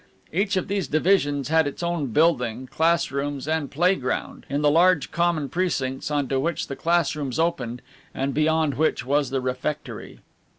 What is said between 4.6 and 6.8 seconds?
the large common precincts on to which the